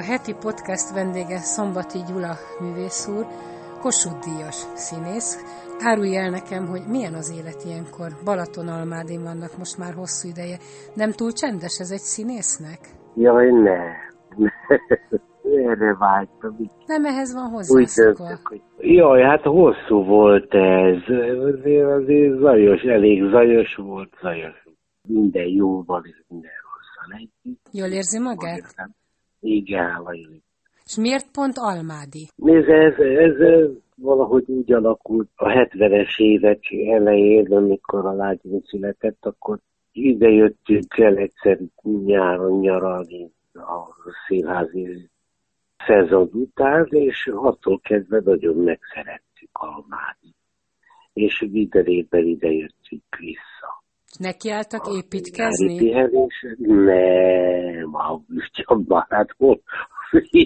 [0.00, 3.26] A heti podcast vendége Szombati Gyula művész úr,
[3.80, 5.30] Kossuth Díjas színész.
[5.88, 8.10] Árulj el nekem, hogy milyen az élet ilyenkor.
[8.24, 10.58] Balatonalmádén vannak most már hosszú ideje.
[10.94, 12.80] Nem túl csendes ez egy színésznek?
[13.14, 13.80] Jaj, ne.
[15.68, 16.56] Erre vágytam.
[16.86, 18.38] Nem, ehhez van hozzászokva.
[18.42, 18.62] hogy...
[18.78, 21.02] Jaj, hát hosszú volt ez.
[21.52, 24.64] Azért, azért zajos, elég zajos volt, zajos.
[25.08, 27.66] Minden jó van, és minden rosszal együtt.
[27.72, 28.56] Jól érzi magát?
[28.56, 28.94] Értem.
[29.46, 29.90] Igen,
[30.84, 32.28] És miért pont Almádi?
[32.36, 39.26] Nézd, ez, ez, ez valahogy úgy alakult a 70-es évek elején, amikor a lányom született,
[39.26, 39.58] akkor
[39.92, 43.94] ide jöttünk el egyszer nyáron nyaralni a
[44.26, 45.10] színházi
[45.86, 50.34] szezon után, és attól kezdve nagyon megszerettük Almádi.
[51.12, 53.75] És minden évben ide jöttünk vissza.
[54.18, 55.76] Nekiálltak építkezni?
[55.76, 56.46] pihenés?
[56.58, 57.92] Nem,
[59.08, 59.60] hát hol?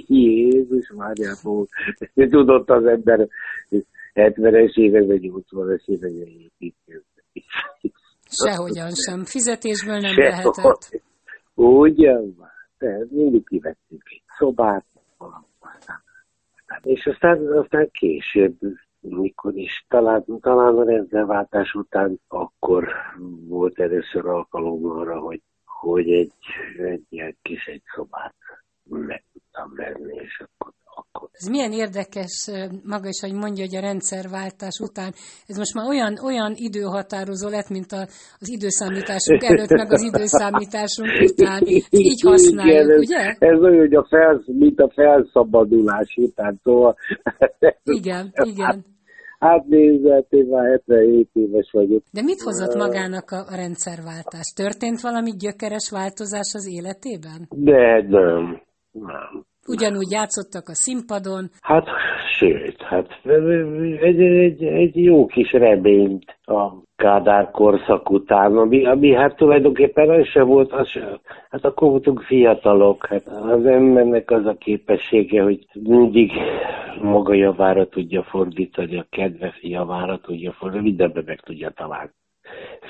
[0.07, 1.67] Jézus Máriából.
[2.15, 3.29] Tudott az ember
[4.15, 7.05] 70-es években, 80-es években építkezni.
[8.45, 9.25] Sehogyan sem.
[9.25, 10.31] Fizetésből nem Sehogy.
[10.31, 11.03] lehetett.
[11.55, 14.85] Ugyan már, tehát mindig kivettünk egy szobát,
[15.19, 15.49] valamit,
[16.83, 18.57] és aztán, aztán később,
[19.01, 22.89] mikor is, talán, talán a rendszerváltás után, akkor
[23.49, 26.35] volt először alkalom arra, hogy, hogy egy,
[26.79, 28.35] egy ilyen kis egy szobát
[28.99, 32.51] meg tudtam venni, és akkor, akkor Ez milyen érdekes
[32.85, 35.13] maga is, hogy mondja, hogy a rendszerváltás után.
[35.47, 38.03] Ez most már olyan, olyan időhatározó lett, mint a,
[38.39, 41.61] az időszámításunk előtt, meg az időszámításunk után.
[41.91, 43.37] Így használjuk, Igen, ez, ugye?
[43.39, 46.97] Ez olyan, hogy a felsz, mint a felszabadulás után, szóval...
[47.83, 48.85] Igen, igen.
[49.41, 52.03] Hát nézd, én már 77 éves vagyok.
[52.13, 54.53] De mit hozott magának a, a rendszerváltás?
[54.57, 57.49] Történt valami gyökeres változás az életében?
[57.49, 58.63] De nem,
[58.93, 59.45] nem.
[59.67, 61.87] Ugyanúgy játszottak a színpadon, Hát,
[62.39, 63.21] sőt, hát
[64.01, 70.27] egy, egy, egy jó kis reményt a Kádár korszak után, ami, ami hát tulajdonképpen az
[70.27, 75.67] se volt, az se, hát akkor voltunk fiatalok, hát az embernek az a képessége, hogy
[75.73, 76.33] mindig
[77.03, 82.11] maga javára tudja fordítani, a kedve javára tudja fordítani, mindenben meg tudja találni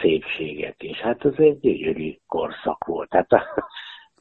[0.00, 3.08] szépséget, és hát ez egy gyönyörű korszak volt.
[3.10, 3.28] Hát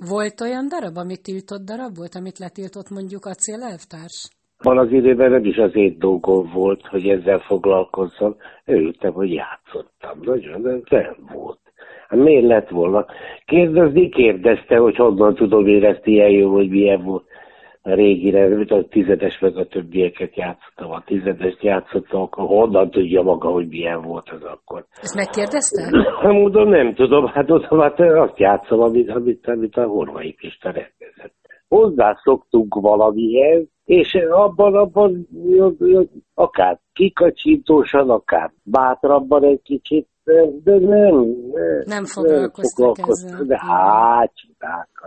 [0.07, 4.29] Volt olyan darab, amit tiltott darab volt, amit letiltott mondjuk a célelvtárs?
[4.63, 8.35] Van az időben nem is az én dolgom volt, hogy ezzel foglalkozzam.
[8.65, 10.19] Örültem, hogy játszottam.
[10.21, 11.59] Nagyon, nem volt.
[12.07, 13.05] Hát miért lett volna?
[13.45, 17.28] Kérdezni kérdezte, hogy honnan tudom én ezt ilyen jó, hogy milyen volt
[17.81, 20.91] régire, mint a tizedes meg a többieket játszottam.
[20.91, 24.85] A tizedes játszottam, akkor honnan tudja maga, hogy milyen volt az akkor.
[25.01, 26.07] Ezt megkérdezte?
[26.21, 30.71] Hát mondom, nem tudom, hát oda hát azt játszom, amit, amit, amit a Horvai Pista
[30.71, 31.37] rendezett.
[31.67, 35.27] Hozzászoktunk valamihez, és abban, abban
[36.33, 40.07] akár kikacsintósan, akár bátrabban egy kicsit,
[40.63, 41.25] de nem.
[41.85, 43.43] Nem foglalkoztak ezzel.
[43.43, 44.98] De hát, csodálkat.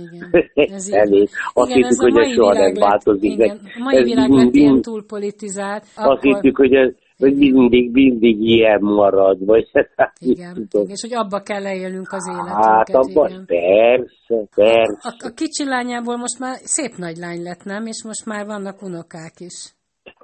[0.00, 0.30] Igen,
[1.00, 1.28] Elég.
[1.52, 3.30] Azt Igen, hittük, a hogy ez soha nem lett, változik.
[3.32, 7.36] igen, a mai ez világ lett mindig- ilyen túlpolitizált, Azt akkor, hittük, hogy, ez, hogy
[7.36, 10.88] mindig, mindig ilyen marad, vagy hát igen, tudom.
[10.88, 13.44] és hogy abba kell leélnünk az Hát életünket, abban igen.
[13.46, 15.08] persze, persze.
[15.08, 17.86] A, a kicsi lányából most már szép nagy lány lett, nem?
[17.86, 19.74] És most már vannak unokák is.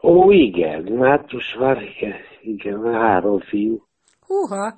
[0.03, 3.83] Ó, igen, hát most már igen, igen három fiú.
[4.27, 4.75] Húha!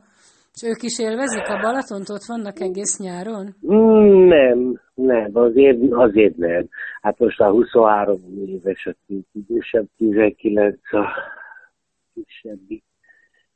[0.61, 3.55] És ők is élvezik a Balatont, ott vannak egész nyáron?
[3.73, 6.69] Mm, Nem, nem, azért, azért nem.
[7.01, 8.95] Hát most már 23 éves a
[9.33, 11.07] idősebb, 19 a
[12.15, 12.83] kisebbi.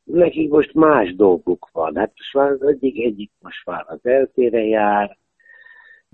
[0.05, 1.97] Nekik most más dolguk van.
[1.97, 5.17] Hát most már az egyik, egyik most már az eltére jár.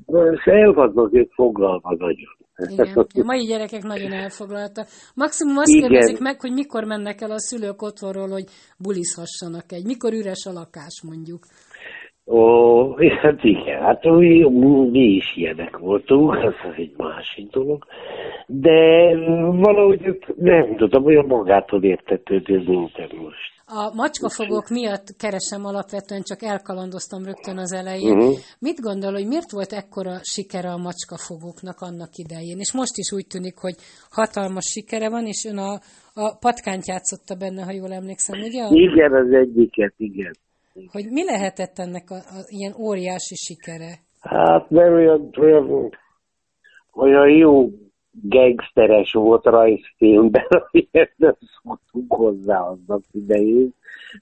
[0.06, 2.37] Most el vannak ők foglalva nagyon.
[2.58, 4.86] Igen, a mai gyerekek nagyon elfoglaltak.
[5.14, 5.88] Maximum azt Igen.
[5.88, 8.44] kérdezik meg, hogy mikor mennek el a szülők otthonról, hogy
[8.78, 9.84] bulizhassanak egy.
[9.84, 11.42] Mikor üres a lakás, mondjuk.
[12.30, 14.42] Ó, hát igen, hát mi,
[14.90, 16.34] mi is ilyenek voltunk,
[16.64, 17.84] ez egy másik dolog,
[18.46, 19.16] de
[19.50, 23.57] valahogy ez nem tudom, olyan magától értetődő minden most.
[23.70, 28.18] A macskafogók miatt keresem alapvetően, csak elkalandoztam rögtön az elején.
[28.18, 28.36] Uh-huh.
[28.58, 32.58] Mit gondol, hogy miért volt ekkora sikere a macskafogóknak annak idején?
[32.58, 33.76] És most is úgy tűnik, hogy
[34.10, 35.72] hatalmas sikere van, és ön a,
[36.14, 38.62] a patkányt játszotta benne, ha jól emlékszem, ugye?
[38.70, 40.34] Igen, az egyiket, igen.
[40.92, 43.92] Hogy mi lehetett ennek a, a ilyen óriási sikere?
[44.20, 45.90] Hát nem olyan, olyan,
[46.92, 47.70] olyan jó
[48.22, 53.74] gangsteres volt rajzfilmben, amiért nem szoktunk hozzá aznak idején.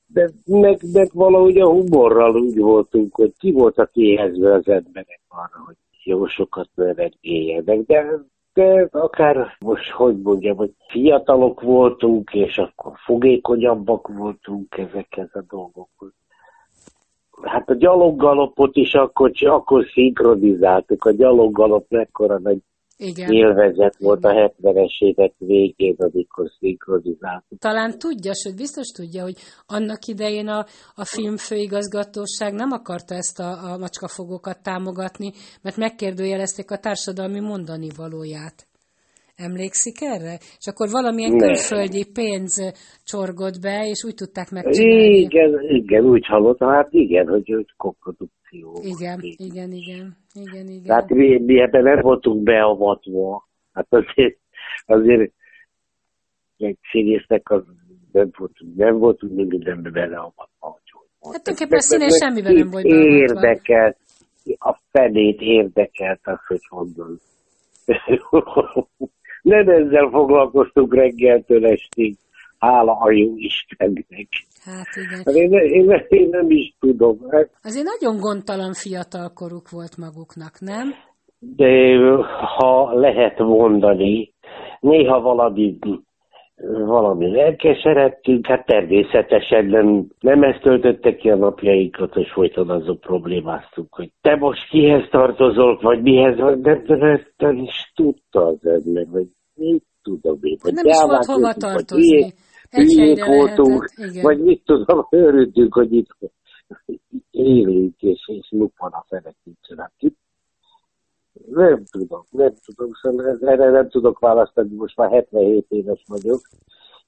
[0.06, 5.62] De meg, meg valahogy a humorral úgy voltunk, hogy ki voltak éhezve az emberek arra,
[5.66, 8.20] hogy jó sokat növekedjenek, de,
[8.52, 16.12] de akár most hogy mondjam, hogy fiatalok voltunk, és akkor fogékonyabbak voltunk ezekhez a dolgokhoz.
[17.42, 21.04] Hát a gyaloggalopot is akkor, akkor szinkronizáltuk.
[21.04, 22.58] A gyaloggalop mekkora nagy
[22.96, 23.32] igen.
[23.32, 27.58] élvezet volt a 70-es évek végén, amikor szinkronizáltuk.
[27.58, 30.64] Talán tudja, sőt biztos tudja, hogy annak idején a,
[30.94, 35.32] a filmfőigazgatóság nem akarta ezt a, a macskafogókat támogatni,
[35.62, 38.66] mert megkérdőjelezték a társadalmi mondani valóját.
[39.36, 40.34] Emlékszik erre?
[40.58, 41.46] És akkor valamilyen ne.
[41.46, 42.72] külföldi pénz
[43.04, 45.16] csorgott be, és úgy tudták megcsinálni.
[45.16, 48.80] Igen, igen, úgy hallottam, hát igen, hogy, hogy koprodukció.
[48.82, 50.84] Igen, igen, igen, igen, igen.
[50.84, 53.48] Tehát mi, mi ebben nem voltunk beavatva.
[53.72, 54.38] Hát azért,
[54.86, 55.32] azért
[56.56, 57.62] egy színésznek az
[58.12, 60.78] nem voltunk, nem voltunk mindenbe beleavatva.
[61.20, 63.16] Hát tulajdonképpen a színész semmiben nem volt beavatva.
[63.16, 63.96] Érdekelt,
[64.58, 67.20] a fenét érdekelt az, hogy honnan
[69.46, 72.16] nem ezzel foglalkoztunk reggeltől estig.
[72.58, 74.28] Hála a jó Istennek.
[74.64, 75.22] Hát igen.
[75.24, 77.18] Hát én, én, én nem is tudom.
[77.30, 80.94] Hát, Azért nagyon gondtalan fiatalkoruk volt maguknak, nem?
[81.38, 81.96] De
[82.56, 84.32] ha lehet mondani,
[84.80, 85.78] néha valami
[86.86, 93.94] valami lelkeseredtünk, hát természetesen nem, nem ezt töltötte ki a napjaikat, hogy folyton azok problémáztunk,
[93.94, 99.26] hogy te most kihez tartozol, vagy mihez, de, de, de is tudta az ember, vagy
[99.56, 102.32] mit tudom én, vagy nem is volt hova tartozni.
[102.70, 103.90] Egy voltunk,
[104.22, 106.16] vagy mit tudom, örültünk, hogy itt
[107.30, 109.78] élünk, és, és lupon a fenekítsen.
[109.78, 109.92] Hát
[111.50, 116.40] nem tudom, nem tudom, szóval erre nem tudok választani, most már 77 éves vagyok,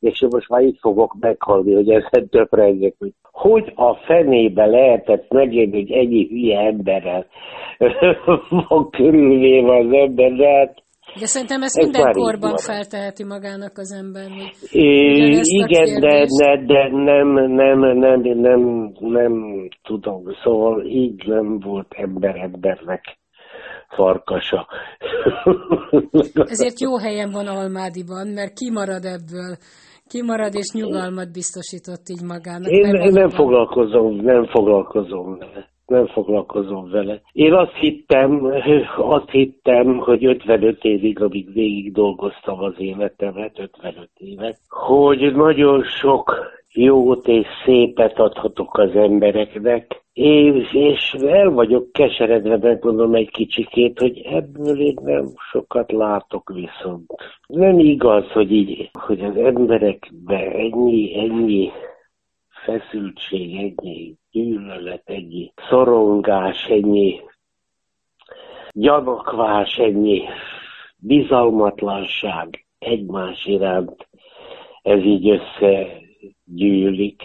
[0.01, 5.81] és most már itt fogok meghalni, hogy ezen töprengek, hogy hogy a fenébe lehetett megérni,
[5.81, 7.27] hogy ennyi hülye emberrel
[8.69, 10.83] van körülvéve az ember, de hát
[11.19, 14.29] de szerintem ezt minden korban felteheti magának az ember.
[14.29, 19.33] Hogy é, igen, de, de, de nem, nem, nem, nem, nem
[19.83, 20.23] tudom.
[20.43, 23.19] Szóval így nem volt ember embernek
[23.89, 24.67] farkasa.
[26.55, 29.57] Ezért jó helyen van Almádiban, mert kimarad ebből.
[30.07, 32.71] Kimarad és nyugalmat biztosított így magának.
[32.71, 35.39] Én, én nem foglalkozom, nem foglalkozom.
[35.89, 37.21] Nem foglalkozom vele.
[37.33, 38.53] Én azt hittem,
[39.17, 46.57] azt hittem, hogy 55 évig, amíg végig dolgoztam az életemet, 55 évet, hogy nagyon sok
[46.73, 54.21] jót és szépet adhatok az embereknek, és, és el vagyok keseredve, megmondom egy kicsikét, hogy
[54.25, 57.13] ebből én nem sokat látok viszont.
[57.47, 61.71] Nem igaz, hogy így, hogy az emberekbe ennyi, ennyi
[62.69, 67.21] feszültség, ennyi gyűlölet, ennyi szorongás, ennyi
[68.73, 70.23] gyanakvás, ennyi
[70.97, 74.09] bizalmatlanság egymás iránt,
[74.83, 76.01] ez így össze
[76.45, 77.23] gyűlik.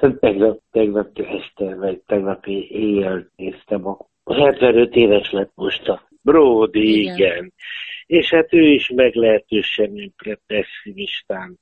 [0.20, 3.86] tegnap, tegnap este, vagy tegnap éjjel néztem,
[4.24, 7.14] a 75 éves lett most a Brody, igen.
[7.14, 7.52] igen.
[8.06, 10.14] És hát ő is meglehetősen
[10.46, 11.58] pessimistán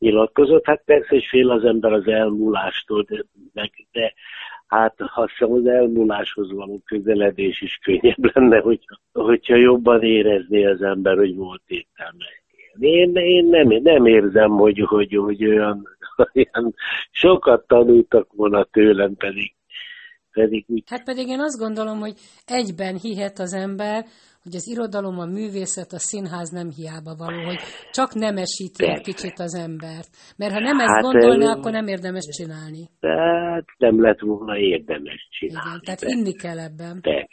[0.00, 0.66] nyilatkozott.
[0.66, 4.14] Hát persze, hogy fél az ember az elmúlástól, de, de, de
[4.66, 10.82] hát azt hiszem az elmúláshoz való közeledés is könnyebb lenne, hogyha, hogyha jobban érezné az
[10.82, 12.24] ember, hogy volt értelme.
[12.78, 15.88] Én, én nem, nem érzem, hogy, hogy, hogy olyan
[16.34, 16.74] olyan
[17.10, 19.54] sokat tanultak volna tőlem, pedig,
[20.32, 20.82] pedig úgy.
[20.86, 22.14] Hát pedig én azt gondolom, hogy
[22.46, 24.04] egyben hihet az ember,
[24.42, 29.38] hogy az irodalom, a művészet, a színház nem hiába való, hogy csak nemesíti egy kicsit
[29.38, 30.10] az embert.
[30.36, 32.82] Mert ha nem ezt hát, gondolná, akkor nem érdemes csinálni.
[33.00, 35.68] Hát nem lett volna érdemes csinálni.
[35.68, 36.08] Igen, tehát de.
[36.08, 37.00] inni kell ebben.
[37.00, 37.28] Persze.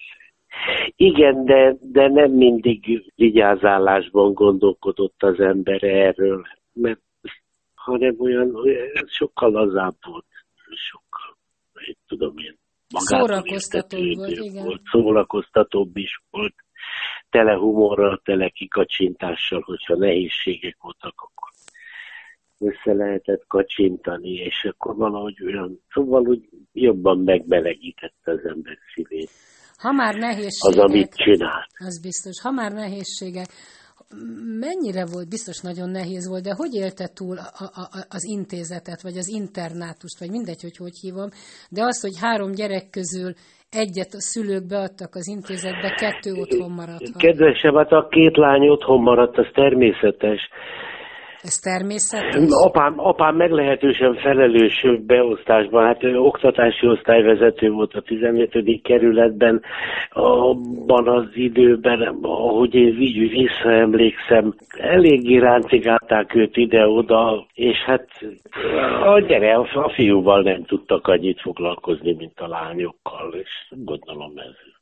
[0.96, 7.02] Igen, de, de nem mindig vigyázálásban gondolkodott az ember erről, mert
[7.76, 10.26] hanem olyan, olyan sokkal lazább volt,
[10.92, 11.38] sokkal,
[11.88, 14.64] én tudom én, szórakoztatóbb volt, igen.
[14.64, 16.54] volt, szórakoztatóbb is volt,
[17.30, 21.50] tele humorral, tele kikacsintással, hogyha nehézségek voltak, akkor
[22.60, 29.30] össze lehetett kacsintani, és akkor valahogy olyan, szóval úgy jobban megbelegítette az ember szívét.
[29.78, 30.84] Ha már nehézségek...
[30.84, 31.68] Az, amit csinált.
[31.78, 32.42] Az biztos.
[32.42, 33.48] Ha már nehézségek,
[34.60, 39.18] mennyire volt, biztos nagyon nehéz volt, de hogy élte túl a, a, az intézetet, vagy
[39.18, 41.30] az internátust, vagy mindegy, hogy hogy hívom,
[41.70, 43.34] de az, hogy három gyerek közül
[43.70, 47.18] egyet a szülők beadtak az intézetbe, kettő otthon maradt.
[47.18, 50.50] Kedvesem, hát a két lány otthon maradt, az természetes.
[51.48, 52.36] Ez természetes?
[52.50, 58.82] Apám, apám meglehetősen felelős beosztásban, hát ő oktatási osztályvezető volt a 15.
[58.84, 59.62] kerületben,
[60.10, 68.08] abban az időben, ahogy én így visszaemlékszem, eléggé ráncigálták őt ide-oda, és hát
[69.04, 74.77] a gyere, a fiúval nem tudtak annyit foglalkozni, mint a lányokkal, és gondolom ez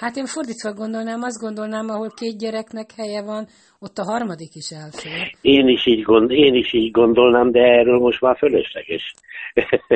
[0.00, 3.46] Hát én fordítva gondolnám, azt gondolnám, ahol két gyereknek helye van,
[3.78, 5.30] ott a harmadik is elfér.
[5.40, 9.14] Én is így, gond, én is így gondolnám, de erről most már fölösleges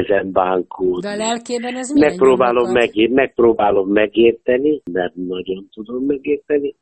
[0.00, 1.00] ezen bánkódni.
[1.00, 6.74] De a lelkében ez megpróbálom, megér, megpróbálom megérteni, mert nagyon tudom megérteni,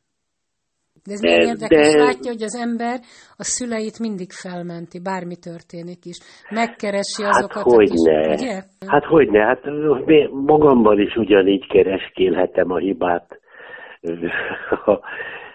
[1.07, 2.03] de ez milyen érdekes, de...
[2.03, 3.01] látja, hogy az ember
[3.37, 6.19] a szüleit mindig felmenti, bármi történik is.
[6.51, 8.35] Megkeresi hát azokat, hát hogyne.
[8.35, 8.63] ugye?
[8.87, 9.63] Hát hogyne, hát
[10.31, 13.41] magamban is ugyanígy kereskélhetem a hibát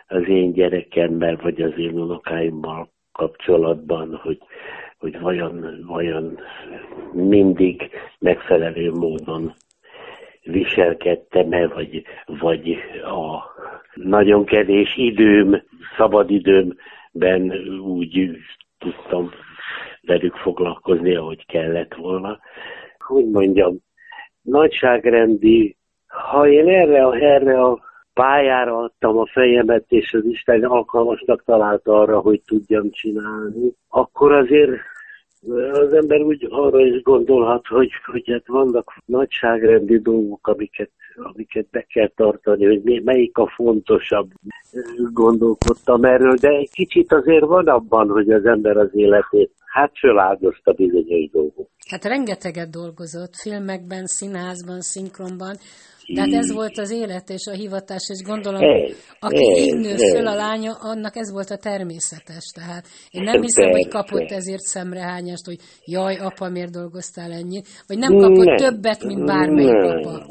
[0.07, 4.39] az én gyerekemmel, vagy az én unokáimmal kapcsolatban, hogy,
[4.99, 6.39] hogy vajon, vajon
[7.13, 7.89] mindig
[8.19, 9.53] megfelelő módon
[10.43, 13.43] viselkedtem-e, vagy, vagy a
[14.03, 15.63] nagyon kevés időm,
[15.97, 18.37] szabadidőmben úgy
[18.77, 19.29] tudtam
[20.01, 22.39] velük foglalkozni, ahogy kellett volna.
[22.97, 23.77] Hogy mondjam,
[24.41, 25.77] nagyságrendi,
[26.07, 27.79] ha én erre, erre a
[28.13, 34.71] pályára adtam a fejemet, és az Isten alkalmasnak találta arra, hogy tudjam csinálni, akkor azért
[35.71, 41.81] az ember úgy arra is gondolhat, hogy, hogy hát vannak nagyságrendi dolgok, amiket, amiket be
[41.81, 44.31] kell tartani, hogy melyik a fontosabb.
[45.13, 50.71] Gondolkodtam erről, de egy kicsit azért van abban, hogy az ember az életét hát föláldozta
[50.73, 51.69] bizonyos dolgok.
[51.89, 55.55] Hát rengeteget dolgozott filmekben, színházban, szinkronban,
[56.15, 59.95] tehát ez volt az élet és a hivatás, és gondolom, ez, aki ez, így nő
[59.95, 62.45] föl a lánya, annak ez volt a természetes.
[62.55, 67.97] Tehát én nem hiszem, hogy kapott ezért szemrehányást, hogy jaj, apa, miért dolgoztál ennyit, vagy
[67.97, 70.25] nem kapott nem, többet, mint bármelyik nem, apa.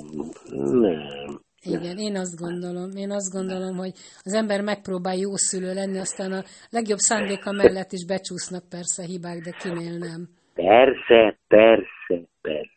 [0.55, 1.45] Nem.
[1.67, 3.93] Igen, én azt gondolom, én azt gondolom, hogy
[4.25, 9.39] az ember megpróbál jó szülő lenni, aztán a legjobb szándéka mellett is becsúsznak persze hibák,
[9.47, 10.29] de kinél nem.
[10.55, 12.71] Persze, persze, persze.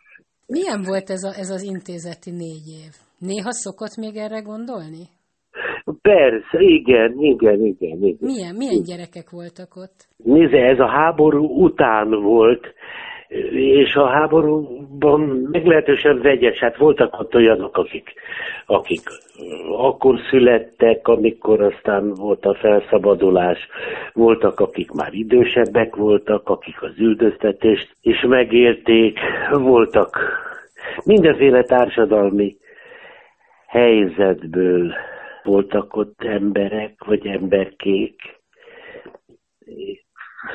[0.47, 2.93] Milyen volt ez, a, ez az intézeti négy év?
[3.19, 5.05] Néha szokott még erre gondolni?
[6.01, 8.03] Persze, igen, igen, igen.
[8.03, 8.17] igen.
[8.19, 10.07] Milyen, milyen gyerekek voltak ott?
[10.23, 12.65] Nézze, ez a háború után volt,
[13.51, 15.19] és a háborúban
[15.51, 18.13] meglehetősen vegyes, hát voltak ott olyanok, akik,
[18.65, 19.01] akik
[19.77, 23.67] akkor születtek, amikor aztán volt a felszabadulás,
[24.13, 29.19] voltak, akik már idősebbek voltak, akik az üldöztetést is megérték,
[29.51, 30.17] voltak
[31.05, 32.57] mindenféle társadalmi
[33.67, 34.93] helyzetből
[35.43, 38.39] voltak ott emberek, vagy emberkék,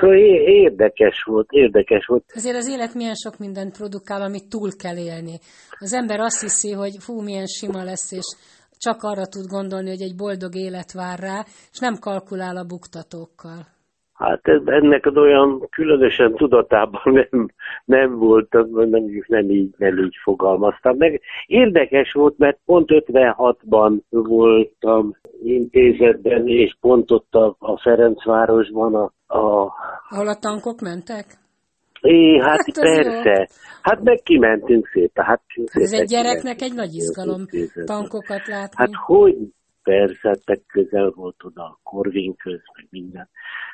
[0.01, 2.25] Szóval érdekes volt, érdekes volt.
[2.35, 5.39] Azért az élet milyen sok mindent produkál, amit túl kell élni.
[5.79, 8.37] Az ember azt hiszi, hogy fú, milyen sima lesz, és
[8.79, 13.74] csak arra tud gondolni, hogy egy boldog élet vár rá, és nem kalkulál a buktatókkal.
[14.15, 17.49] Hát ennek az olyan különösen tudatában nem,
[17.85, 18.89] nem voltam, nem,
[19.27, 21.21] nem, így, nem így fogalmaztam meg.
[21.47, 29.73] Érdekes volt, mert pont 56-ban voltam intézetben, és pont ott a, a Ferencvárosban a, a...
[30.09, 31.25] Ahol a tankok mentek?
[32.01, 33.39] É, hát, hát persze.
[33.39, 33.45] Jó.
[33.83, 35.25] Hát meg kimentünk szépen.
[35.25, 37.47] Hát szépen Ez egy gyereknek egy nagy izgalom
[37.85, 38.77] tankokat látni.
[38.77, 39.37] Hát hogy?
[39.85, 43.29] Persze, hát közel volt oda a korvényköz, meg minden.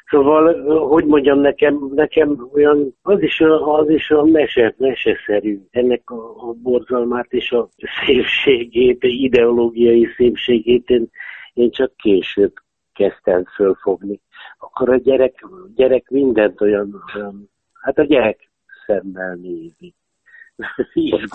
[0.06, 5.60] Szóval, hogy mondjam, nekem, nekem olyan, az is, az is a mese, meseszerű.
[5.70, 7.68] Ennek a, a borzalmát és a
[8.04, 11.10] szépségét, ideológiai szépségét én,
[11.52, 12.52] én csak később
[12.92, 14.20] kezdtem fölfogni.
[14.58, 17.50] Akkor a gyerek, gyerek mindent olyan, olyan
[17.80, 18.50] hát a gyerek
[18.86, 19.94] szemmel nézi.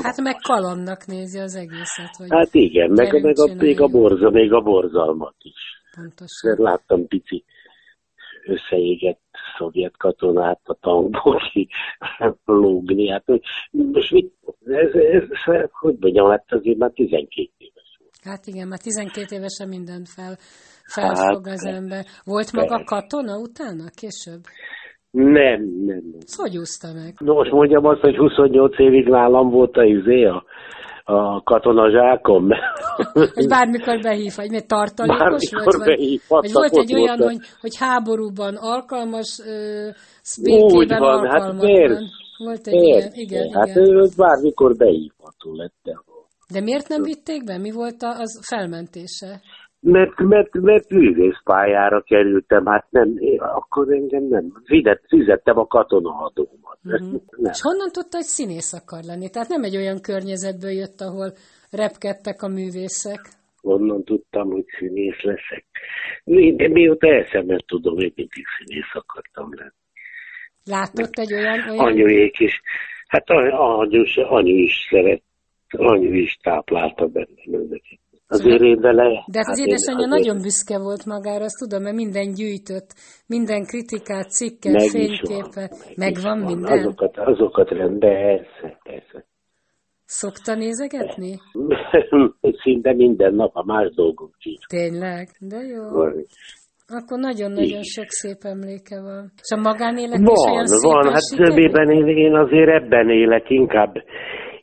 [0.03, 2.15] Hát meg kalannak nézi az egészet.
[2.17, 5.84] Hogy hát igen, meg, meg a, még a borza, még a borzalmat is.
[5.96, 6.55] Pontosan.
[6.58, 7.46] Láttam pici
[8.46, 9.22] összeégett
[9.58, 11.41] szovjet katonát a tankból
[12.46, 13.10] lógni.
[13.10, 13.24] Hát,
[13.72, 14.34] most mit,
[14.65, 18.15] ez, ez, ez, hogy mondjam, hát azért már 12 éves volt.
[18.24, 20.38] Hát igen, már 12 évesen mindent fel,
[20.86, 22.05] felfog hát, az ember.
[22.24, 22.84] Volt maga persze.
[22.84, 24.44] katona utána, később?
[25.15, 26.19] Nem, nem, nem.
[26.19, 27.13] Ezt hogy úszta meg?
[27.17, 30.43] Nos, mondjam azt, hogy 28 évig nálam volt a izé, a,
[31.03, 32.48] a katonazsákom.
[33.36, 36.22] Hogy bármikor behív, vagy mi tartalékos Bármikor volt?
[36.27, 37.31] Vagy, volt egy olyan, volt.
[37.31, 39.88] hogy, hogy háborúban alkalmas, ö,
[40.38, 41.88] Úgy békében van, hát alkalmatlan.
[41.88, 42.01] persze.
[42.38, 43.84] Volt egy ilyen, igen, hát igen.
[43.95, 45.74] ő bármikor beívható lett.
[45.84, 46.00] de-
[46.53, 47.57] De miért nem vitték be?
[47.57, 49.41] Mi volt a, az felmentése?
[49.88, 56.77] Mert, mert, mert művészpályára kerültem, hát nem, én, akkor engem nem, fizet, fizettem a katonaadómat.
[56.82, 57.15] Mhm.
[57.38, 57.51] Nem.
[57.51, 59.30] És honnan tudta, hogy színész akar lenni?
[59.30, 61.32] Tehát nem egy olyan környezetből jött, ahol
[61.72, 63.22] repkedtek a művészek.
[63.62, 65.65] Onnan tudtam, hogy színész leszek.
[66.56, 69.82] De mióta eszemet tudom, én mindig színész akartam lenni.
[70.63, 71.70] Látott egy olyan...
[71.70, 71.86] olyan...
[71.86, 72.62] Anyuék is.
[73.08, 75.22] Hát anyu, anyu is szeret,
[75.70, 78.00] anyu is táplálta bennem ezeket.
[78.27, 79.24] Azért én vele...
[79.32, 82.89] De hát az én édesanyja azért nagyon büszke volt magára, azt tudom, mert minden gyűjtött,
[83.27, 85.53] minden kritikát, cikket, meg fényképet.
[85.53, 86.51] van, meg Megvan van.
[86.51, 86.77] minden?
[86.79, 89.25] Azokat, azokat rend, persze, persze.
[90.05, 91.32] Szokta nézegetni?
[92.63, 94.65] Szinte minden nap a más dolgok sincs.
[94.67, 95.27] Tényleg?
[95.39, 95.89] De jó.
[95.89, 96.25] Van,
[96.88, 99.32] Akkor nagyon-nagyon sok szép emléke van.
[99.41, 101.12] És a magánélet is olyan van, van.
[101.13, 103.94] hát többében én, én azért ebben élek, inkább,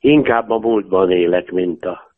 [0.01, 2.12] inkább a múltban élek, mint a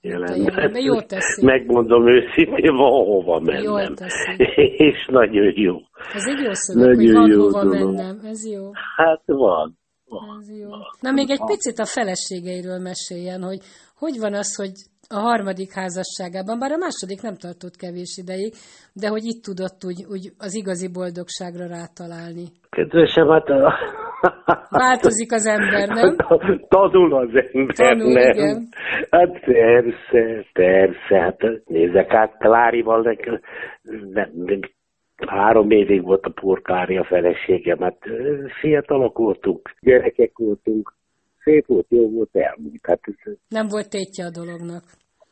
[0.00, 0.42] jelenben.
[0.42, 0.82] jelenben.
[0.82, 1.44] Jó teszi.
[1.44, 3.62] Megmondom őszintén, van hova mennem.
[3.62, 4.42] Jól teszi.
[4.88, 5.74] És nagyon jó.
[6.14, 7.94] Ez egy jó szöveg, hogy Nagyon van jó hova dolog.
[7.94, 8.20] mennem.
[8.24, 8.70] Ez jó.
[8.96, 9.78] Hát van.
[10.04, 10.38] van.
[10.40, 10.68] Ez jó.
[11.00, 13.58] Na még egy picit a feleségeiről meséljen, hogy
[13.98, 14.72] hogy van az, hogy
[15.08, 18.54] a harmadik házasságában, bár a második nem tartott kevés ideig,
[18.92, 22.46] de hogy itt tudott úgy, úgy az igazi boldogságra rátalálni.
[22.70, 23.48] Kedvesem, hát...
[24.68, 26.16] Változik az ember, nem?
[26.68, 28.30] Tanul az ember, Tanul, nem?
[28.32, 28.68] igen.
[29.10, 31.20] Hát persze, persze.
[31.20, 33.40] Hát nézzek át, Klárival nekem,
[34.12, 34.60] nem, nem,
[35.26, 37.98] három évig volt a purkári a feleségem, hát
[38.60, 40.94] fiatalok voltunk, gyerekek voltunk,
[41.42, 42.80] szép volt, jó volt, elmúlt.
[42.82, 43.00] Hát
[43.48, 44.82] Nem volt tétje a dolognak.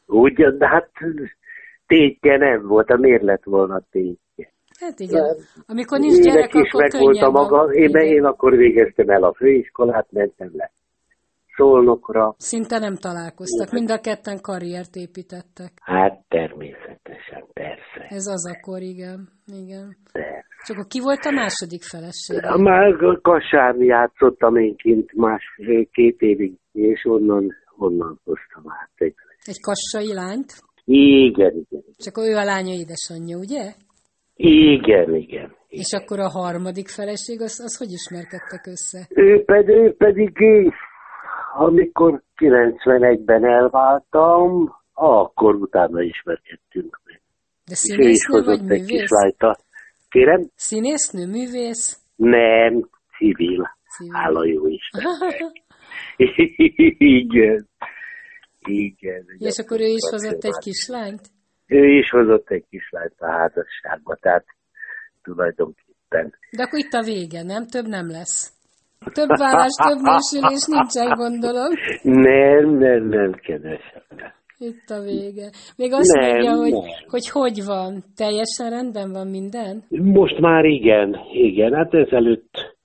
[0.07, 0.91] ugyan, de hát
[1.87, 4.24] tétje nem volt, a miért lett volna tétje?
[4.81, 5.37] Hát igen.
[5.67, 8.03] Amikor nincs Ének gyerek, is akkor meg volt a maga, én, igen.
[8.03, 10.71] én akkor végeztem el a főiskolát, mentem le
[11.57, 13.71] Szolnokra, Szinte nem találkoztak.
[13.73, 15.71] Mind a ketten karriert építettek.
[15.81, 18.07] hát természetesen, persze.
[18.09, 19.29] Ez az akkor, igen.
[19.47, 19.97] igen.
[20.13, 20.45] persze.
[20.63, 22.63] És akkor ki volt a második feleség?
[22.63, 28.91] Már Kassán játszottam én kint másfél-két évig, és onnan, onnan hoztam át.
[28.95, 30.53] egy- Egy kassai lányt?
[30.85, 31.83] Igen, igen.
[31.97, 33.73] Csak ő a lánya édesanyja, ugye?
[34.37, 35.57] Igen, igen.
[35.69, 39.07] És akkor a harmadik feleség, az, az hogy ismerkedtek össze?
[39.09, 40.33] Ő pedig, ő pedig
[41.57, 47.21] amikor 91-ben elváltam, akkor utána ismerkedtünk meg.
[47.65, 49.11] De És ő is színésznő vagy hozott egy kis művész?
[49.11, 49.59] rajta.
[50.09, 50.51] Kérem?
[50.55, 51.99] Színésznő, művész?
[52.17, 53.77] Nem, civil.
[53.97, 54.13] Civil.
[54.13, 55.03] Hála jó Isten.
[56.99, 57.69] igen.
[58.67, 59.25] Igen.
[59.39, 61.21] És akkor ő is hozott egy kislányt?
[61.67, 64.45] Ő is hozott egy kislányt a házasságba, tehát
[65.23, 66.35] tulajdonképpen.
[66.57, 67.67] De akkor itt a vége, nem?
[67.67, 68.53] Több nem lesz.
[69.13, 71.71] Több vállás, több nősülés nincsen, gondolom.
[72.03, 74.03] Nem, nem, nem, kedvesem.
[74.59, 75.51] Itt a vége.
[75.77, 76.83] Még azt Nem, mondja, hogy, nem.
[77.07, 78.03] hogy hogy van?
[78.17, 79.83] Teljesen rendben van minden?
[79.89, 82.77] Most már igen, igen, hát ezelőtt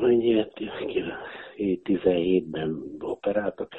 [0.00, 0.46] mennyi
[1.56, 3.72] 17-ben operáltak.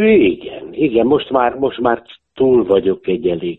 [0.00, 2.02] Igen, igen, most már, most már
[2.34, 3.58] túl vagyok egy elég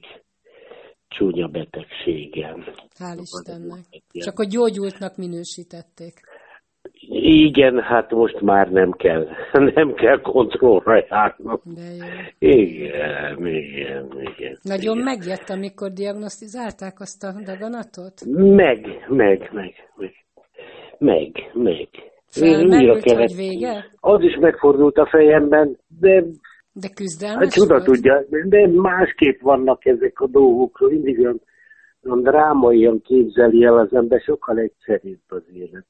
[1.08, 2.64] csúnya betegségen.
[3.00, 3.86] Hál' Istennek.
[4.12, 6.14] Csak hogy gyógyultnak minősítették.
[7.22, 9.28] Igen, hát most már nem kell,
[9.76, 11.60] nem kell kontrollra járnom.
[11.64, 12.06] De jó.
[12.52, 14.58] Igen, igen, igen.
[14.62, 15.06] Nagyon igen.
[15.06, 18.22] megjött, amikor diagnosztizálták azt a daganatot?
[18.56, 20.14] Meg, meg, meg, meg.
[20.98, 21.88] Meg, meg.
[22.30, 23.86] Felmerült, Újra hogy vége?
[24.00, 26.24] Az is megfordult a fejemben, de
[26.74, 27.84] De hát küzdelmes csuda volt?
[27.86, 31.42] tudja, de másképp vannak ezek a dolgok, mindig olyan,
[32.04, 35.86] olyan drámaian képzeli el az ember, sokkal egyszerűbb az élet.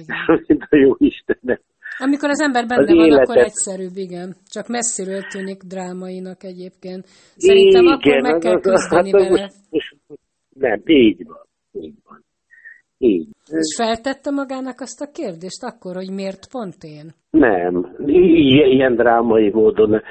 [0.00, 0.44] Igen.
[0.46, 1.60] Mint a jó Istenem.
[1.98, 4.36] Amikor az ember benne Az van, életet- akkor egyszerűbb, igen.
[4.46, 7.06] Csak messziről tűnik drámainak egyébként.
[7.36, 9.40] Szerintem akkor meg az- kell az- küzdeni hát vele.
[9.70, 10.20] most- most-
[10.54, 11.46] Nem, így van.
[11.72, 12.24] Így van.
[12.98, 13.28] Így.
[13.50, 17.06] És feltette magának azt a kérdést akkor, hogy miért pont én?
[17.30, 17.96] Nem,
[18.76, 20.02] ilyen drámai módon.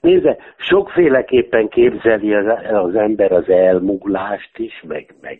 [0.00, 5.38] Nézze, sokféleképpen képzeli az, az ember az elmúlást is, meg, meg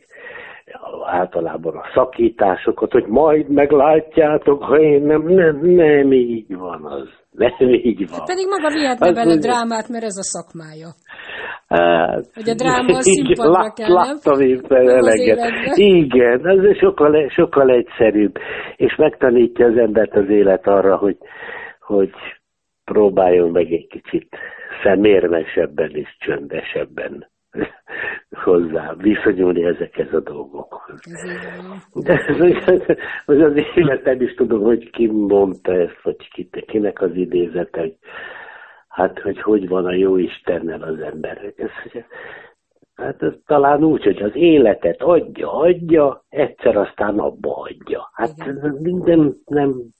[1.07, 7.09] általában a szakításokat, hogy majd meglátjátok, ha én nem, nem, nem így van az.
[7.31, 8.25] Nem így van.
[8.25, 10.89] Pedig maga Az bele drámát, mert ez a szakmája.
[11.69, 15.77] Hát, hogy a dráma a színpadra lát, kell, Láttam én eleget.
[15.77, 18.39] Igen, ez sokkal, sokkal egyszerűbb,
[18.77, 21.17] és megtanítja az embert az élet arra, hogy,
[21.81, 22.11] hogy
[22.85, 24.37] próbáljon meg egy kicsit
[24.83, 27.27] szemérmesebben és csöndesebben
[28.45, 31.01] hozzá viszonyulni ezekhez a dolgokhoz.
[31.93, 32.25] De
[33.27, 37.95] az, az életem is tudom, hogy ki mondta ezt, vagy ki, kinek az idézet, hogy
[38.89, 41.53] hát, hogy hogy van a jó Istennel az ember.
[41.57, 42.03] Ez,
[42.95, 48.11] hát ez talán úgy, hogy az életet adja, adja, egyszer aztán abba adja.
[48.13, 49.93] Hát nem, nem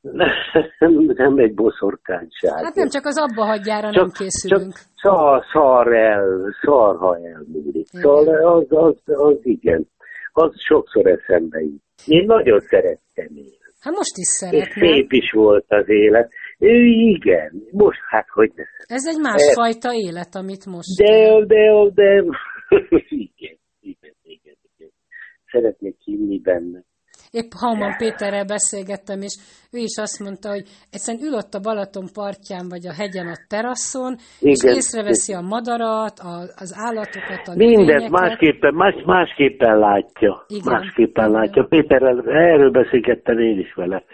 [0.00, 2.64] nem, nem egy boszorkányság.
[2.64, 4.72] Hát nem csak az abba hagyjára csak, nem készülünk.
[4.72, 7.86] Csak szar, szar el, szar, ha elmúlik.
[7.86, 9.88] Szóval az, az, az igen.
[10.32, 11.82] Az sokszor eszembe jut.
[12.06, 13.58] Én nagyon szerettem én.
[13.80, 14.88] Hát most is szeretném.
[14.88, 16.32] És szép is volt az élet.
[16.60, 20.96] Ő igen, most hát hogy ne Ez egy másfajta élet, amit most...
[20.96, 22.24] De, de, de,
[23.26, 24.90] igen, igen, igen, igen.
[25.50, 26.84] Szeretnék hinni benne.
[27.30, 29.34] Épp Hauman Péterrel beszélgettem, és
[29.72, 33.38] ő is azt mondta, hogy egyszerűen ül ott a Balaton partján, vagy a hegyen a
[33.48, 34.54] teraszon, Igen.
[34.54, 40.44] és észreveszi a madarat, a, az állatokat, a Mindent másképpen, más, másképpen látja.
[40.48, 40.72] Igen.
[40.72, 41.64] Másképpen látja.
[41.64, 44.04] Péterrel, erről beszélgettem én is vele.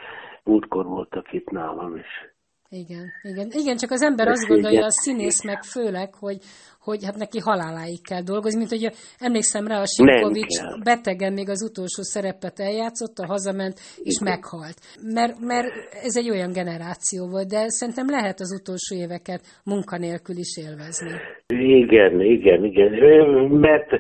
[0.45, 2.36] Múltkor voltak itt nálam is.
[2.69, 3.49] Igen, igen.
[3.51, 6.39] Igen, csak az ember azt gondolja, a színész meg főleg, hogy,
[6.81, 11.63] hogy hát neki haláláig kell dolgozni, mint hogy emlékszem rá, a Sinkovics betegen még az
[11.71, 14.33] utolsó szerepet eljátszott, a hazament, és Igen.
[14.33, 14.79] meghalt.
[15.15, 15.69] Mert, mert
[16.03, 21.13] ez egy olyan generáció volt, de szerintem lehet az utolsó éveket munkanélkül is élvezni.
[21.83, 22.91] Igen, igen, igen.
[23.51, 23.91] Mert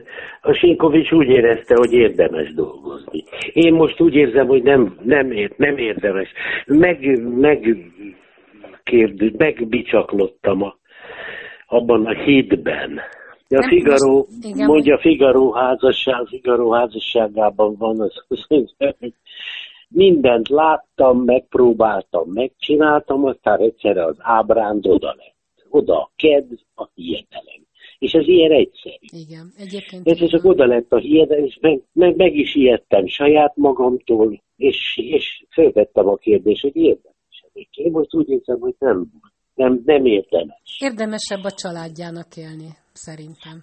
[0.40, 3.24] a Sinkovics úgy érezte, hogy érdemes dolgozni.
[3.52, 5.26] Én most úgy érzem, hogy nem, nem,
[5.57, 6.29] nem érdemes.
[6.66, 7.76] Meg, meg
[8.87, 10.77] kérdő, megbicsaklottam a,
[11.66, 13.01] abban a hitben.
[13.49, 19.12] A Figaro, igen, mondja Figaro házasság, Figaro házasságában van az, hogy
[19.88, 25.35] mindent láttam, megpróbáltam, megcsináltam, aztán egyszerre az ábránd oda lett.
[25.70, 27.64] Oda a kedv, a hiedelem.
[27.99, 28.94] És ez ilyen egyszerű.
[29.01, 30.09] Igen, egyébként.
[30.09, 35.01] Ez csak oda lett a hiedelem, és meg, meg, meg is ijedtem saját magamtól, és,
[35.03, 37.15] és felvettem a kérdést, hogy érdemes
[37.71, 39.11] én most úgy érzem, hogy nem
[39.57, 40.79] nem, nem érdemes.
[40.79, 43.61] Érdemesebb a családjának élni, szerintem.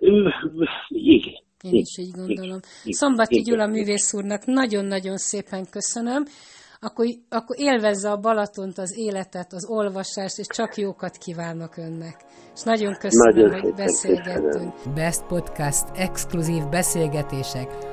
[0.88, 1.42] igen.
[1.62, 2.60] Én is így gondolom.
[2.84, 6.24] Szombati Gyula művész úrnak nagyon-nagyon szépen köszönöm.
[6.80, 12.16] Akkor, akkor élvezze a Balatont, az életet, az olvasást, és csak jókat kívánok önnek.
[12.56, 14.74] És nagyon köszönöm, nagyon hogy beszélgettünk.
[14.74, 14.96] Köszönöm.
[14.96, 17.93] Best Podcast exkluzív beszélgetések,